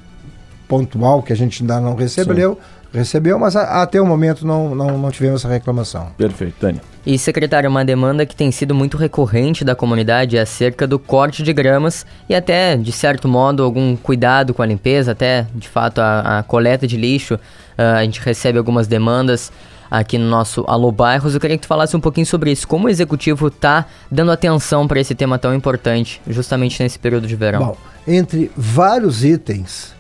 pontual 0.68 1.22
que 1.22 1.32
a 1.32 1.36
gente 1.36 1.62
ainda 1.62 1.80
não 1.80 1.96
recebeu. 1.96 2.56
Sim 2.56 2.82
recebeu, 2.94 3.40
mas 3.40 3.56
a, 3.56 3.82
até 3.82 4.02
o 4.02 4.06
momento 4.06 4.46
não, 4.46 4.76
não, 4.76 4.98
não 4.98 5.12
tivemos 5.12 5.42
essa 5.42 5.52
reclamação. 5.52 6.08
Perfeito, 6.18 6.56
Dani. 6.60 6.82
E, 7.06 7.18
secretário, 7.18 7.70
uma 7.70 7.84
demanda 7.84 8.26
que 8.26 8.36
tem 8.36 8.52
sido 8.52 8.76
muito 8.76 8.98
recorrente 8.98 9.64
da 9.64 9.74
comunidade 9.74 10.38
é 10.38 10.42
acerca 10.42 10.86
do 10.86 11.00
corte 11.00 11.42
de 11.42 11.52
gramas 11.54 12.06
e 12.30 12.36
até, 12.36 12.76
de 12.78 12.92
certo 12.92 13.28
modo, 13.28 13.64
algum 13.64 13.96
cuidado 13.96 14.54
com 14.54 14.62
a 14.62 14.66
limpeza, 14.66 15.14
até, 15.14 15.48
de 15.56 15.68
fato, 15.68 16.00
a, 16.00 16.40
a 16.40 16.44
coleta 16.44 16.86
de 16.86 16.98
lixo. 16.98 17.36
Uh, 17.36 17.98
a 17.98 18.04
gente 18.04 18.20
recebe 18.20 18.58
algumas 18.58 18.88
demandas 18.88 19.52
aqui 19.92 20.18
no 20.18 20.30
nosso 20.30 20.64
Alô 20.68 20.90
Bairros. 20.90 21.34
Eu 21.34 21.40
queria 21.42 21.58
que 21.58 21.64
tu 21.64 21.68
falasse 21.68 21.98
um 21.98 22.00
pouquinho 22.00 22.26
sobre 22.26 22.52
isso. 22.52 22.66
Como 22.66 22.88
o 22.88 22.90
executivo 22.90 23.50
está 23.50 23.86
dando 24.10 24.32
atenção 24.32 24.88
para 24.88 25.02
esse 25.02 25.14
tema 25.14 25.38
tão 25.38 25.54
importante, 25.54 26.22
justamente 26.26 26.82
nesse 26.82 26.98
período 26.98 27.28
de 27.28 27.36
verão? 27.36 27.60
Bom, 27.60 27.78
entre 28.08 28.50
vários 28.56 29.26
itens 29.26 29.94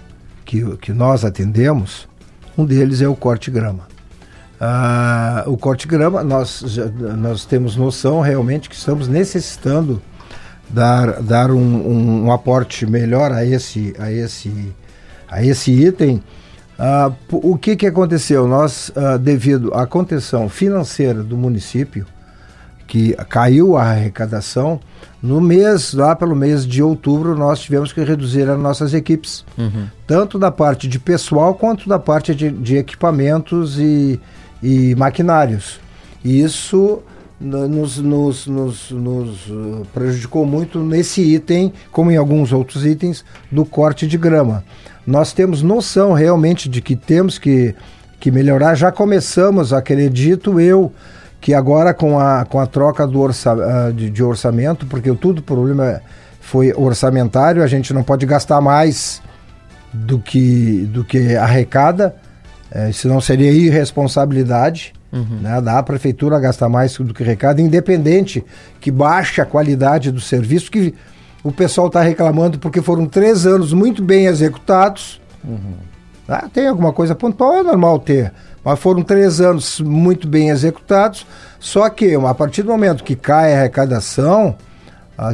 que, 0.45 0.77
que 0.77 0.93
nós 0.93 1.25
atendemos, 1.25 2.07
um 2.57 2.63
deles 2.63 3.01
é 3.01 3.07
o 3.07 3.15
corte-grama. 3.15 3.91
Ah, 4.59 5.43
o 5.47 5.57
corte-grama, 5.57 6.23
nós, 6.23 6.63
nós 7.17 7.45
temos 7.45 7.75
noção 7.75 8.21
realmente 8.21 8.69
que 8.69 8.75
estamos 8.75 9.07
necessitando 9.07 10.01
dar, 10.69 11.21
dar 11.21 11.51
um, 11.51 11.57
um, 11.57 12.25
um 12.25 12.31
aporte 12.31 12.85
melhor 12.85 13.31
a 13.31 13.43
esse, 13.43 13.93
a 13.99 14.11
esse, 14.11 14.71
a 15.27 15.43
esse 15.43 15.71
item. 15.71 16.21
Ah, 16.83 17.11
o 17.31 17.55
que, 17.59 17.75
que 17.75 17.85
aconteceu? 17.85 18.47
Nós, 18.47 18.91
ah, 18.95 19.15
devido 19.15 19.71
à 19.71 19.85
contenção 19.85 20.49
financeira 20.49 21.21
do 21.21 21.37
município, 21.37 22.07
que 22.87 23.13
caiu 23.29 23.77
a 23.77 23.83
arrecadação, 23.83 24.79
no 25.21 25.39
mês, 25.39 25.93
lá 25.93 26.15
pelo 26.15 26.35
mês 26.35 26.65
de 26.65 26.81
outubro, 26.81 27.37
nós 27.37 27.59
tivemos 27.59 27.93
que 27.93 28.03
reduzir 28.03 28.49
as 28.49 28.59
nossas 28.59 28.95
equipes, 28.95 29.45
uhum. 29.55 29.85
tanto 30.07 30.39
da 30.39 30.49
parte 30.49 30.87
de 30.87 30.97
pessoal 30.97 31.53
quanto 31.53 31.87
da 31.87 31.99
parte 31.99 32.33
de, 32.33 32.49
de 32.49 32.77
equipamentos 32.77 33.77
e, 33.79 34.19
e 34.63 34.95
maquinários. 34.95 35.79
E 36.25 36.41
isso 36.41 37.03
nos, 37.39 37.99
nos, 37.99 38.47
nos, 38.47 38.91
nos, 38.91 39.47
uh, 39.47 39.85
prejudicou 39.93 40.47
muito 40.47 40.79
nesse 40.79 41.21
item, 41.21 41.71
como 41.91 42.09
em 42.09 42.17
alguns 42.17 42.51
outros 42.51 42.83
itens, 42.83 43.23
do 43.51 43.63
corte 43.63 44.07
de 44.07 44.17
grama. 44.17 44.63
Nós 45.05 45.33
temos 45.33 45.61
noção 45.61 46.13
realmente 46.13 46.69
de 46.69 46.81
que 46.81 46.95
temos 46.95 47.37
que, 47.37 47.75
que 48.19 48.31
melhorar. 48.31 48.75
Já 48.75 48.91
começamos, 48.91 49.73
acredito 49.73 50.59
eu, 50.59 50.91
que 51.39 51.53
agora 51.53 51.93
com 51.93 52.19
a, 52.19 52.45
com 52.45 52.59
a 52.59 52.67
troca 52.67 53.07
do 53.07 53.19
orça, 53.19 53.53
uh, 53.53 53.93
de, 53.93 54.09
de 54.09 54.23
orçamento, 54.23 54.85
porque 54.85 55.11
tudo 55.13 55.39
o 55.39 55.43
problema 55.43 56.01
foi 56.39 56.73
orçamentário, 56.73 57.63
a 57.63 57.67
gente 57.67 57.93
não 57.93 58.03
pode 58.03 58.25
gastar 58.25 58.61
mais 58.61 59.21
do 59.93 60.19
que, 60.19 60.87
do 60.91 61.03
que 61.03 61.35
arrecada 61.35 62.15
é, 62.71 62.89
senão 62.93 63.19
seria 63.19 63.51
irresponsabilidade 63.51 64.93
uhum. 65.11 65.39
né, 65.41 65.59
da 65.59 65.83
prefeitura 65.83 66.39
gastar 66.39 66.69
mais 66.69 66.95
do 66.95 67.13
que 67.13 67.21
recado, 67.21 67.59
independente 67.59 68.43
que 68.79 68.89
baixe 68.89 69.41
a 69.41 69.45
qualidade 69.45 70.09
do 70.09 70.21
serviço, 70.21 70.71
que 70.71 70.95
o 71.43 71.51
pessoal 71.51 71.87
está 71.87 72.01
reclamando 72.01 72.59
porque 72.59 72.81
foram 72.81 73.05
três 73.05 73.45
anos 73.45 73.73
muito 73.73 74.03
bem 74.03 74.27
executados. 74.27 75.19
Uhum. 75.43 75.73
Ah, 76.27 76.47
tem 76.51 76.67
alguma 76.67 76.93
coisa 76.93 77.15
pontual, 77.15 77.57
é 77.57 77.63
normal 77.63 77.99
ter. 77.99 78.31
Mas 78.63 78.79
foram 78.79 79.01
três 79.01 79.41
anos 79.41 79.79
muito 79.79 80.27
bem 80.27 80.49
executados. 80.49 81.25
Só 81.59 81.89
que 81.89 82.13
a 82.15 82.33
partir 82.33 82.61
do 82.63 82.71
momento 82.71 83.03
que 83.03 83.15
cai 83.15 83.53
a 83.53 83.59
arrecadação, 83.59 84.55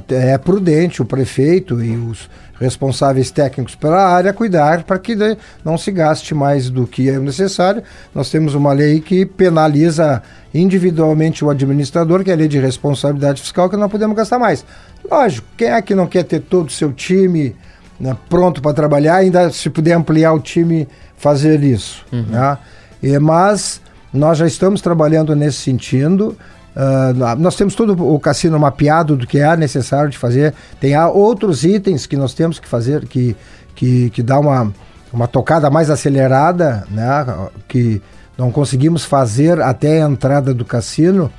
é 0.10 0.38
prudente 0.38 1.02
o 1.02 1.06
prefeito 1.06 1.82
e 1.84 1.96
os 1.96 2.30
responsáveis 2.60 3.32
técnicos 3.32 3.76
pela 3.76 4.04
área 4.04 4.34
cuidar 4.34 4.84
para 4.84 4.98
que 4.98 5.16
não 5.64 5.78
se 5.78 5.92
gaste 5.92 6.34
mais 6.34 6.70
do 6.70 6.86
que 6.86 7.10
é 7.10 7.20
necessário. 7.20 7.84
Nós 8.14 8.30
temos 8.30 8.54
uma 8.56 8.74
lei 8.74 9.00
que 9.00 9.26
penaliza 9.26 10.22
individualmente 10.54 11.46
o 11.46 11.50
administrador, 11.50 12.24
que 12.24 12.32
é 12.32 12.34
a 12.34 12.38
lei 12.38 12.48
de 12.48 12.60
responsabilidade 12.60 13.42
fiscal, 13.42 13.70
que 13.70 13.78
não 13.78 13.88
podemos 13.88 14.18
gastar 14.18 14.40
mais. 14.40 14.66
Lógico, 15.10 15.48
quem 15.56 15.70
é 15.70 15.82
que 15.82 15.96
não 15.96 16.08
quer 16.08 16.24
ter 16.24 16.42
todo 16.42 16.68
o 16.68 16.72
seu 16.72 16.92
time 16.92 17.56
né, 18.00 18.16
pronto 18.30 18.62
para 18.62 18.74
trabalhar, 18.74 19.16
ainda 19.16 19.50
se 19.52 19.70
puder 19.70 19.94
ampliar 19.94 20.34
o 20.34 20.40
time, 20.40 20.88
fazer 21.18 21.64
isso. 21.64 22.06
Uhum. 22.12 22.24
Né? 22.24 22.58
E, 23.02 23.18
mas 23.20 23.82
nós 24.14 24.38
já 24.38 24.48
estamos 24.48 24.82
trabalhando 24.82 25.36
nesse 25.36 25.58
sentido. 25.58 26.38
Uh, 26.78 27.36
nós 27.40 27.56
temos 27.56 27.74
todo 27.74 27.94
o 28.14 28.20
cassino 28.20 28.60
mapeado 28.60 29.18
do 29.18 29.26
que 29.26 29.40
é 29.40 29.58
necessário 29.58 30.12
de 30.12 30.18
fazer. 30.18 30.54
Tem 30.80 30.96
outros 30.96 31.64
itens 31.64 32.06
que 32.06 32.16
nós 32.16 32.36
temos 32.36 32.60
que 32.60 32.68
fazer 32.68 33.08
que, 33.08 33.36
que, 33.74 34.12
que 34.12 34.22
dá 34.22 34.40
uma, 34.40 34.72
uma 35.12 35.28
tocada 35.28 35.72
mais 35.72 35.90
acelerada, 35.90 36.86
né? 36.92 37.26
que 37.68 38.00
não 38.38 38.52
conseguimos 38.52 39.04
fazer 39.04 39.60
até 39.60 40.04
a 40.04 40.08
entrada 40.08 40.54
do 40.54 40.64
cassino 40.64 41.32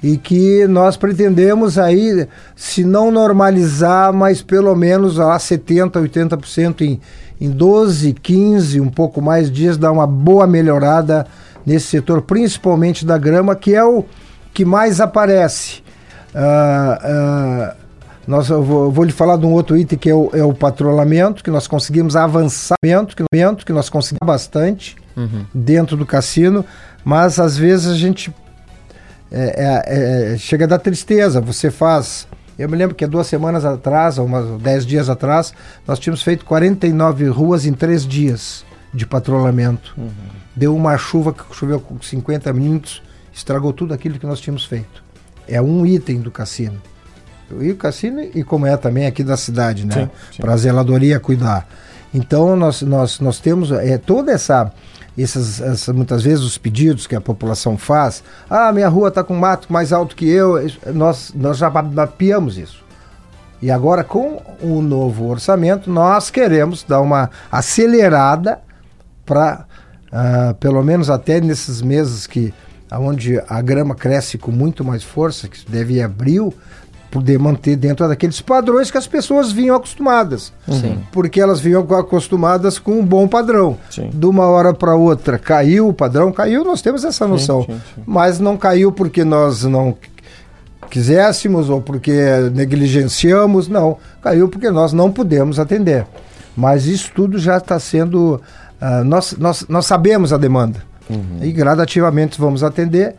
e 0.00 0.16
que 0.16 0.68
nós 0.68 0.96
pretendemos 0.96 1.78
aí, 1.78 2.28
se 2.54 2.84
não 2.84 3.10
normalizar, 3.10 4.12
mas 4.12 4.40
pelo 4.40 4.72
menos 4.76 5.18
a 5.18 5.36
70%, 5.36 5.90
80% 5.94 6.82
em, 6.82 7.00
em 7.40 7.50
12, 7.50 8.12
15, 8.12 8.80
um 8.80 8.88
pouco 8.88 9.20
mais 9.20 9.50
dias, 9.50 9.76
dar 9.76 9.90
uma 9.90 10.06
boa 10.06 10.46
melhorada 10.46 11.26
nesse 11.64 11.86
setor, 11.86 12.22
principalmente 12.22 13.04
da 13.04 13.18
grama, 13.18 13.56
que 13.56 13.74
é 13.74 13.84
o, 13.84 14.04
que 14.56 14.64
mais 14.64 15.02
aparece. 15.02 15.82
Uh, 16.34 17.70
uh, 17.70 17.76
nós, 18.26 18.48
eu 18.48 18.62
vou, 18.62 18.84
eu 18.86 18.90
vou, 18.90 19.04
lhe 19.04 19.12
falar 19.12 19.36
de 19.36 19.44
um 19.44 19.52
outro 19.52 19.76
item 19.76 19.98
que 19.98 20.08
é 20.08 20.14
o, 20.14 20.30
é 20.32 20.42
o 20.42 20.54
patrulhamento, 20.54 21.44
que 21.44 21.50
nós 21.50 21.68
conseguimos 21.68 22.16
avançamento, 22.16 23.14
que, 23.14 23.22
que 23.66 23.72
nós 23.72 23.90
conseguimos 23.90 24.26
bastante 24.26 24.96
uhum. 25.14 25.44
dentro 25.52 25.94
do 25.94 26.06
cassino, 26.06 26.64
mas 27.04 27.38
às 27.38 27.58
vezes 27.58 27.92
a 27.92 27.94
gente 27.94 28.34
é, 29.30 29.82
é, 29.84 30.32
é, 30.32 30.38
chega 30.38 30.66
da 30.66 30.78
tristeza. 30.78 31.38
Você 31.42 31.70
faz. 31.70 32.26
Eu 32.58 32.66
me 32.70 32.78
lembro 32.78 32.96
que 32.96 33.06
duas 33.06 33.26
semanas 33.26 33.62
atrás, 33.62 34.16
ou 34.16 34.24
umas 34.24 34.58
dez 34.62 34.86
dias 34.86 35.10
atrás, 35.10 35.52
nós 35.86 35.98
tínhamos 35.98 36.22
feito 36.22 36.46
49 36.46 37.28
ruas 37.28 37.66
em 37.66 37.74
três 37.74 38.06
dias 38.06 38.64
de 38.94 39.06
patrulhamento. 39.06 39.92
Uhum. 39.98 40.10
Deu 40.56 40.74
uma 40.74 40.96
chuva 40.96 41.34
que 41.34 41.42
choveu 41.54 41.78
com 41.78 42.00
50 42.00 42.50
minutos 42.54 43.02
estragou 43.36 43.72
tudo 43.72 43.92
aquilo 43.92 44.18
que 44.18 44.26
nós 44.26 44.40
tínhamos 44.40 44.64
feito. 44.64 45.04
É 45.46 45.60
um 45.60 45.84
item 45.84 46.20
do 46.20 46.30
cassino. 46.30 46.80
E 47.60 47.70
o 47.70 47.76
cassino, 47.76 48.20
e 48.20 48.42
como 48.42 48.66
é 48.66 48.76
também 48.76 49.06
aqui 49.06 49.22
da 49.22 49.36
cidade, 49.36 49.86
né? 49.86 50.10
Para 50.40 50.54
a 50.54 50.56
zeladoria 50.56 51.20
cuidar. 51.20 51.68
Então, 52.12 52.56
nós, 52.56 52.82
nós, 52.82 53.20
nós 53.20 53.38
temos 53.38 53.70
é, 53.70 53.98
toda 53.98 54.32
essa, 54.32 54.72
essas, 55.16 55.60
essa, 55.60 55.92
muitas 55.92 56.22
vezes, 56.22 56.42
os 56.42 56.58
pedidos 56.58 57.06
que 57.06 57.14
a 57.14 57.20
população 57.20 57.76
faz. 57.76 58.24
Ah, 58.48 58.72
minha 58.72 58.88
rua 58.88 59.08
está 59.08 59.22
com 59.22 59.34
mato 59.34 59.72
mais 59.72 59.92
alto 59.92 60.16
que 60.16 60.26
eu. 60.26 60.54
Nós, 60.92 61.32
nós 61.34 61.58
já 61.58 61.70
mapeamos 61.70 62.56
isso. 62.58 62.82
E 63.60 63.70
agora, 63.70 64.02
com 64.02 64.42
o 64.60 64.80
novo 64.80 65.28
orçamento, 65.28 65.90
nós 65.90 66.30
queremos 66.30 66.82
dar 66.82 67.00
uma 67.00 67.30
acelerada 67.52 68.60
para, 69.24 69.66
uh, 70.08 70.54
pelo 70.54 70.82
menos 70.82 71.10
até 71.10 71.40
nesses 71.40 71.80
meses 71.80 72.26
que 72.26 72.52
onde 72.92 73.40
a 73.48 73.60
grama 73.60 73.94
cresce 73.94 74.38
com 74.38 74.50
muito 74.50 74.84
mais 74.84 75.02
força, 75.02 75.48
que 75.48 75.58
deve 75.68 75.94
ir 75.94 76.02
abril, 76.02 76.52
poder 77.10 77.38
manter 77.38 77.76
dentro 77.76 78.06
daqueles 78.06 78.40
padrões 78.40 78.90
que 78.90 78.98
as 78.98 79.06
pessoas 79.06 79.50
vinham 79.50 79.74
acostumadas. 79.74 80.52
Sim. 80.68 80.98
Porque 81.12 81.40
elas 81.40 81.60
vinham 81.60 81.80
acostumadas 81.94 82.78
com 82.78 82.92
um 83.00 83.04
bom 83.04 83.26
padrão. 83.26 83.78
Sim. 83.90 84.10
De 84.12 84.26
uma 84.26 84.46
hora 84.46 84.74
para 84.74 84.94
outra 84.94 85.38
caiu 85.38 85.88
o 85.88 85.94
padrão, 85.94 86.30
caiu, 86.32 86.64
nós 86.64 86.82
temos 86.82 87.04
essa 87.04 87.26
noção. 87.26 87.62
Sim, 87.62 87.80
Mas 88.04 88.38
não 88.38 88.56
caiu 88.56 88.92
porque 88.92 89.24
nós 89.24 89.64
não 89.64 89.96
quiséssemos 90.90 91.70
ou 91.70 91.80
porque 91.80 92.12
negligenciamos, 92.52 93.68
não. 93.68 93.98
Caiu 94.22 94.48
porque 94.48 94.70
nós 94.70 94.92
não 94.92 95.10
pudemos 95.10 95.58
atender. 95.58 96.06
Mas 96.56 96.86
isso 96.86 97.10
tudo 97.14 97.38
já 97.38 97.58
está 97.58 97.78
sendo. 97.78 98.40
Uh, 98.80 99.04
nós, 99.04 99.34
nós, 99.38 99.66
nós 99.68 99.86
sabemos 99.86 100.32
a 100.32 100.38
demanda. 100.38 100.82
Uhum. 101.08 101.38
E 101.42 101.52
gradativamente 101.52 102.40
vamos 102.40 102.62
atender, 102.62 103.14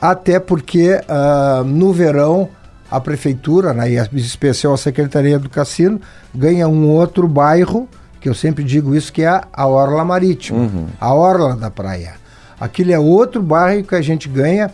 até 0.00 0.38
porque 0.38 0.94
uh, 0.94 1.64
no 1.64 1.92
verão 1.92 2.48
a 2.90 3.00
prefeitura, 3.00 3.74
né, 3.74 3.90
e 3.90 3.98
a 3.98 4.08
especial 4.14 4.72
a 4.72 4.78
Secretaria 4.78 5.38
do 5.38 5.50
Cassino, 5.50 6.00
ganha 6.34 6.66
um 6.66 6.88
outro 6.88 7.28
bairro, 7.28 7.88
que 8.20 8.28
eu 8.28 8.34
sempre 8.34 8.64
digo 8.64 8.94
isso, 8.94 9.12
que 9.12 9.22
é 9.22 9.40
a 9.52 9.66
Orla 9.66 10.04
Marítima, 10.04 10.60
uhum. 10.60 10.86
a 11.00 11.12
Orla 11.12 11.54
da 11.54 11.70
Praia. 11.70 12.14
Aquilo 12.58 12.92
é 12.92 12.98
outro 12.98 13.42
bairro 13.42 13.84
que 13.84 13.94
a 13.94 14.00
gente 14.00 14.28
ganha 14.28 14.70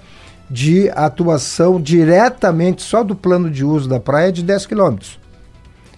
de 0.49 0.91
atuação 0.91 1.81
diretamente 1.81 2.83
só 2.83 3.03
do 3.03 3.15
plano 3.15 3.51
de 3.51 3.65
uso 3.65 3.89
da 3.89 3.99
praia 3.99 4.31
de 4.31 4.43
10 4.43 4.67
quilômetros. 4.67 5.19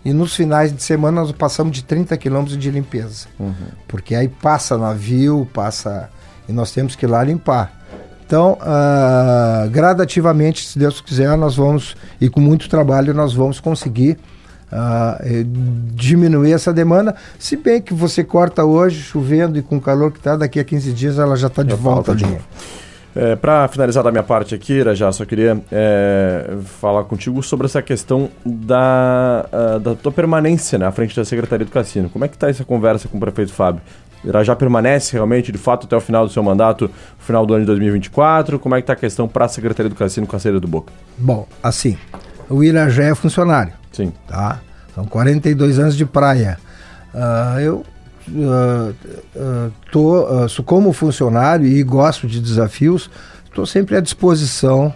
E 0.04 0.12
nos 0.12 0.36
finais 0.36 0.72
de 0.72 0.82
semana 0.82 1.20
nós 1.20 1.32
passamos 1.32 1.72
de 1.72 1.82
30 1.82 2.16
quilômetros 2.16 2.56
de 2.56 2.70
limpeza. 2.70 3.26
Uhum. 3.38 3.52
Porque 3.88 4.14
aí 4.14 4.28
passa 4.28 4.78
navio, 4.78 5.48
passa. 5.52 6.08
E 6.48 6.52
nós 6.52 6.72
temos 6.72 6.94
que 6.94 7.06
ir 7.06 7.08
lá 7.08 7.22
limpar. 7.22 7.72
Então, 8.26 8.58
uh, 8.60 9.70
gradativamente, 9.70 10.66
se 10.66 10.78
Deus 10.78 11.00
quiser, 11.00 11.36
nós 11.36 11.56
vamos, 11.56 11.96
e 12.20 12.28
com 12.28 12.40
muito 12.40 12.68
trabalho, 12.68 13.14
nós 13.14 13.32
vamos 13.32 13.60
conseguir 13.60 14.18
uh, 14.72 15.44
diminuir 15.94 16.52
essa 16.52 16.72
demanda. 16.72 17.14
Se 17.38 17.56
bem 17.56 17.80
que 17.80 17.94
você 17.94 18.24
corta 18.24 18.64
hoje, 18.64 19.00
chovendo 19.00 19.58
e 19.58 19.62
com 19.62 19.76
o 19.76 19.80
calor 19.80 20.10
que 20.10 20.18
está, 20.18 20.36
daqui 20.36 20.58
a 20.58 20.64
15 20.64 20.92
dias 20.92 21.18
ela 21.18 21.36
já 21.36 21.46
está 21.46 21.62
de 21.62 21.74
volta 21.74 22.12
ali. 22.12 22.38
É, 23.14 23.34
Para 23.34 23.66
finalizar 23.68 24.04
da 24.04 24.10
minha 24.10 24.22
parte 24.22 24.54
aqui, 24.54 24.82
já 24.94 25.10
só 25.10 25.24
queria 25.24 25.58
é, 25.72 26.56
falar 26.80 27.04
contigo 27.04 27.42
sobre 27.42 27.66
essa 27.66 27.80
questão 27.80 28.28
da, 28.44 29.46
uh, 29.50 29.80
da 29.80 29.94
tua 29.94 30.12
permanência 30.12 30.78
né, 30.78 30.84
à 30.84 30.92
frente 30.92 31.16
da 31.16 31.24
Secretaria 31.24 31.64
do 31.64 31.72
Cassino. 31.72 32.10
Como 32.10 32.26
é 32.26 32.28
que 32.28 32.34
está 32.34 32.50
essa 32.50 32.62
conversa 32.62 33.08
com 33.08 33.16
o 33.16 33.20
prefeito 33.20 33.54
Fábio? 33.54 33.80
Irajá 34.24 34.56
permanece 34.56 35.12
realmente, 35.12 35.52
de 35.52 35.58
fato, 35.58 35.86
até 35.86 35.96
o 35.96 36.00
final 36.00 36.26
do 36.26 36.32
seu 36.32 36.42
mandato, 36.42 36.90
final 37.18 37.46
do 37.46 37.54
ano 37.54 37.62
de 37.62 37.66
2024? 37.66 38.58
Como 38.58 38.74
é 38.74 38.78
que 38.78 38.82
está 38.82 38.92
a 38.94 38.96
questão 38.96 39.28
para 39.28 39.44
a 39.44 39.48
Secretaria 39.48 39.88
do 39.88 39.94
Cassino 39.94 40.26
com 40.26 40.36
a 40.36 40.38
saída 40.38 40.58
do 40.58 40.66
Boca? 40.66 40.92
Bom, 41.16 41.46
assim, 41.62 41.96
o 42.48 42.62
Irajá 42.62 43.04
é 43.04 43.14
funcionário. 43.14 43.72
Sim. 43.92 44.12
Tá? 44.26 44.60
São 44.94 45.04
42 45.04 45.78
anos 45.78 45.96
de 45.96 46.04
praia. 46.04 46.58
Uh, 47.14 47.60
eu 47.60 47.84
uh, 48.28 48.94
uh, 49.36 49.72
tô, 49.90 50.48
sou 50.48 50.64
como 50.64 50.92
funcionário 50.92 51.66
e 51.66 51.82
gosto 51.82 52.26
de 52.26 52.40
desafios, 52.40 53.10
estou 53.44 53.64
sempre 53.64 53.96
à 53.96 54.00
disposição 54.00 54.92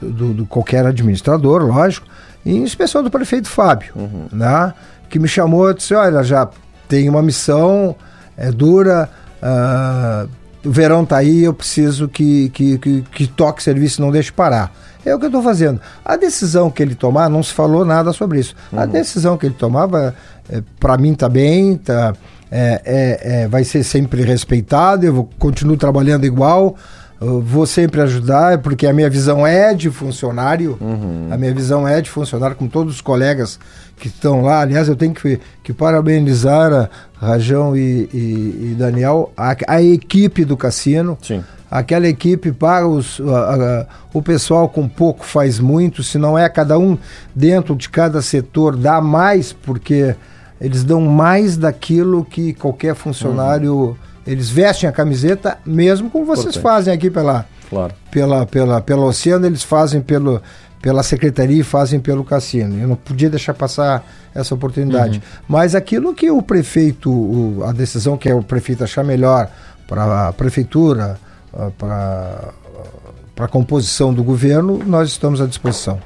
do, 0.00 0.34
do, 0.34 0.46
qualquer 0.46 0.84
administrador, 0.84 1.62
lógico, 1.62 2.06
e 2.44 2.56
em 2.56 2.64
especial 2.64 3.02
do 3.02 3.10
prefeito 3.10 3.48
Fábio, 3.48 3.92
uhum. 3.94 4.26
né? 4.32 4.74
que 5.08 5.18
me 5.18 5.28
chamou 5.28 5.70
e 5.70 5.74
disse, 5.74 5.94
olha, 5.94 6.22
já 6.22 6.48
tem 6.90 7.08
uma 7.08 7.22
missão, 7.22 7.94
é 8.36 8.50
dura, 8.50 9.08
uh, 9.40 10.28
o 10.68 10.70
verão 10.70 11.06
tá 11.06 11.18
aí, 11.18 11.44
eu 11.44 11.54
preciso 11.54 12.08
que, 12.08 12.50
que, 12.50 12.78
que, 12.78 13.02
que 13.02 13.26
toque 13.28 13.62
serviço 13.62 14.00
e 14.00 14.04
não 14.04 14.10
deixe 14.10 14.32
parar. 14.32 14.74
É 15.06 15.14
o 15.14 15.18
que 15.18 15.24
eu 15.24 15.28
estou 15.28 15.42
fazendo. 15.42 15.80
A 16.04 16.16
decisão 16.16 16.68
que 16.68 16.82
ele 16.82 16.96
tomar, 16.96 17.30
não 17.30 17.42
se 17.42 17.54
falou 17.54 17.84
nada 17.84 18.12
sobre 18.12 18.40
isso. 18.40 18.54
Uhum. 18.70 18.80
A 18.80 18.86
decisão 18.86 19.38
que 19.38 19.46
ele 19.46 19.54
tomava, 19.54 20.14
é, 20.50 20.62
para 20.78 20.98
mim 20.98 21.14
tá 21.14 21.28
bem, 21.28 21.76
tá, 21.76 22.12
é, 22.50 22.82
é, 22.84 23.42
é, 23.42 23.48
vai 23.48 23.62
ser 23.62 23.84
sempre 23.84 24.22
respeitado, 24.22 25.06
eu 25.06 25.14
vou, 25.14 25.30
continuo 25.38 25.76
trabalhando 25.76 26.26
igual, 26.26 26.74
vou 27.20 27.66
sempre 27.66 28.00
ajudar, 28.00 28.58
porque 28.58 28.86
a 28.86 28.92
minha 28.94 29.08
visão 29.10 29.46
é 29.46 29.74
de 29.74 29.90
funcionário, 29.90 30.78
uhum. 30.80 31.28
a 31.30 31.36
minha 31.36 31.52
visão 31.52 31.86
é 31.86 32.00
de 32.00 32.10
funcionário, 32.10 32.56
com 32.56 32.66
todos 32.66 32.94
os 32.94 33.00
colegas 33.02 33.60
que 34.00 34.08
estão 34.08 34.40
lá. 34.40 34.62
Aliás, 34.62 34.88
eu 34.88 34.96
tenho 34.96 35.12
que, 35.12 35.38
que 35.62 35.72
parabenizar 35.72 36.72
a 36.72 37.26
Rajão 37.26 37.76
e, 37.76 38.08
e, 38.12 38.70
e 38.72 38.76
Daniel, 38.76 39.30
a, 39.36 39.54
a, 39.68 39.82
equipe 39.82 40.44
do 40.44 40.56
cassino. 40.56 41.18
Sim. 41.22 41.44
Aquela 41.70 42.08
equipe 42.08 42.50
para 42.50 42.88
os, 42.88 43.20
a, 43.20 43.82
a, 43.82 43.86
o 44.12 44.20
pessoal 44.20 44.68
com 44.68 44.88
pouco 44.88 45.24
faz 45.24 45.60
muito, 45.60 46.02
se 46.02 46.18
não 46.18 46.36
é 46.36 46.48
cada 46.48 46.78
um 46.78 46.98
dentro 47.32 47.76
de 47.76 47.88
cada 47.88 48.20
setor 48.22 48.76
dá 48.76 49.00
mais, 49.00 49.52
porque 49.52 50.16
eles 50.60 50.82
dão 50.82 51.02
mais 51.02 51.56
daquilo 51.56 52.24
que 52.24 52.54
qualquer 52.54 52.94
funcionário. 52.94 53.74
Uhum. 53.74 53.96
Eles 54.26 54.50
vestem 54.50 54.88
a 54.88 54.92
camiseta, 54.92 55.58
mesmo 55.64 56.10
como 56.10 56.24
vocês 56.24 56.56
Importante. 56.56 56.62
fazem 56.62 56.94
aqui 56.94 57.10
pela, 57.10 57.46
claro. 57.68 57.94
pela, 58.10 58.46
pela, 58.46 58.80
pela 58.80 59.04
Oceano, 59.04 59.46
eles 59.46 59.62
fazem 59.62 60.00
pelo, 60.00 60.42
pela 60.80 61.02
secretaria 61.02 61.60
e 61.60 61.62
fazem 61.62 62.00
pelo 62.00 62.24
cassino. 62.24 62.80
Eu 62.80 62.88
não 62.88 62.96
podia 62.96 63.28
deixar 63.28 63.54
passar 63.54 64.04
essa 64.34 64.54
oportunidade. 64.54 65.18
Uhum. 65.18 65.42
Mas 65.48 65.74
aquilo 65.74 66.14
que 66.14 66.30
o 66.30 66.40
prefeito, 66.40 67.10
o, 67.10 67.64
a 67.64 67.72
decisão 67.72 68.16
que 68.16 68.28
é 68.28 68.34
o 68.34 68.42
prefeito 68.42 68.82
achar 68.82 69.04
melhor 69.04 69.50
para 69.86 70.28
a 70.28 70.32
prefeitura, 70.32 71.18
ah, 71.52 71.70
para 71.78 73.44
a 73.44 73.48
composição 73.48 74.14
do 74.14 74.22
governo, 74.22 74.80
nós 74.86 75.08
estamos 75.08 75.40
à 75.40 75.46
disposição. 75.46 75.98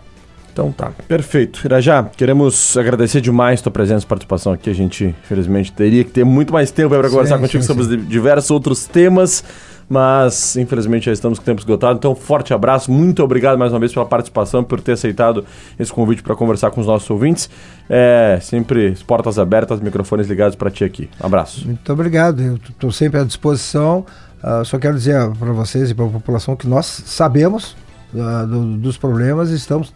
Então 0.53 0.71
tá, 0.71 0.93
perfeito. 1.09 1.61
Irajá, 1.65 2.05
queremos 2.17 2.77
agradecer 2.77 3.21
demais 3.21 3.61
tua 3.61 3.73
presença 3.73 4.05
e 4.05 4.09
participação 4.09 4.53
aqui. 4.53 4.71
A 4.71 4.75
gente, 4.75 5.07
infelizmente, 5.25 5.73
teria 5.73 6.05
que 6.05 6.11
ter 6.11 6.25
muito 6.25 6.53
mais 6.53 6.71
tempo 6.71 6.91
para 6.91 7.11
conversar 7.11 7.39
contigo 7.39 7.63
sim, 7.63 7.67
sobre 7.67 7.85
sim. 7.85 8.05
diversos 8.05 8.53
outros 8.53 8.87
temas 8.87 9.43
mas 9.89 10.57
infelizmente 10.57 11.07
já 11.07 11.13
estamos 11.13 11.39
com 11.39 11.45
tempo 11.45 11.61
esgotado. 11.61 11.99
Então, 11.99 12.15
forte 12.15 12.53
abraço, 12.55 12.91
muito 12.91 13.23
obrigado 13.23 13.59
mais 13.59 13.73
uma 13.73 13.79
vez 13.79 13.93
pela 13.93 14.07
participação, 14.07 14.65
por 14.65 14.81
ter 14.81 14.93
aceitado 14.93 15.45
esse 15.79 15.93
convite 15.93 16.23
para 16.23 16.35
conversar 16.35 16.71
com 16.71 16.81
os 16.81 16.87
nossos 16.87 17.09
ouvintes. 17.11 17.51
É, 17.89 18.39
sempre 18.41 18.95
portas 19.07 19.39
abertas, 19.39 19.81
microfones 19.81 20.27
ligados 20.27 20.57
para 20.57 20.71
ti 20.71 20.85
aqui. 20.85 21.09
Um 21.23 21.27
abraço. 21.27 21.67
Muito 21.67 21.93
obrigado, 21.93 22.41
eu 22.41 22.57
estou 22.57 22.91
sempre 22.91 23.21
à 23.21 23.25
disposição. 23.25 24.05
Uh, 24.43 24.63
só 24.65 24.79
quero 24.79 24.95
dizer 24.95 25.31
para 25.39 25.53
vocês 25.53 25.91
e 25.91 25.95
para 25.95 26.05
a 26.05 26.11
população 26.11 26.55
que 26.55 26.69
nós 26.69 26.85
sabemos 26.85 27.75
uh, 28.13 28.47
do, 28.47 28.77
dos 28.77 28.99
problemas 28.99 29.49
estamos 29.49 29.93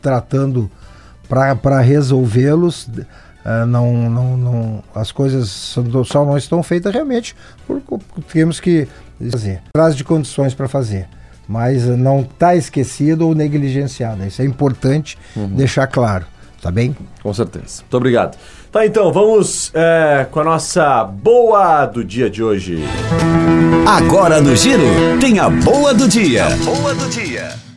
tratando 0.00 0.70
para 1.28 1.80
resolvê-los. 1.80 2.86
Uh, 2.86 3.66
não, 3.66 4.10
não, 4.10 4.36
não, 4.36 4.84
as 4.94 5.12
coisas 5.12 5.48
só 6.06 6.24
não 6.24 6.36
estão 6.36 6.62
feitas 6.62 6.92
realmente 6.92 7.34
porque 7.66 7.98
temos 8.32 8.58
que 8.58 8.88
fazer. 9.30 9.60
Traz 9.72 9.96
de 9.96 10.04
condições 10.04 10.54
para 10.54 10.68
fazer. 10.68 11.06
Mas 11.48 11.84
não 11.84 12.20
está 12.20 12.54
esquecido 12.54 13.26
ou 13.26 13.34
negligenciado. 13.34 14.24
Isso 14.24 14.40
é 14.40 14.44
importante 14.44 15.18
uhum. 15.34 15.48
deixar 15.48 15.86
claro. 15.88 16.24
Tá 16.62 16.70
bem? 16.70 16.94
Com 17.22 17.32
certeza. 17.32 17.82
Muito 17.82 17.96
obrigado. 17.96 18.36
Tá, 18.70 18.86
então, 18.86 19.12
vamos 19.12 19.72
é, 19.74 20.26
com 20.30 20.40
a 20.40 20.44
nossa 20.44 21.04
boa 21.04 21.86
do 21.86 22.04
dia 22.04 22.30
de 22.30 22.42
hoje. 22.42 22.84
Agora 23.86 24.40
no 24.40 24.54
Giro, 24.54 24.84
tem 25.20 25.38
a 25.38 25.48
boa 25.48 25.92
do 25.94 26.06
dia. 26.06 26.46
A 26.46 26.56
boa 26.56 26.94
do 26.94 27.08
dia. 27.08 27.69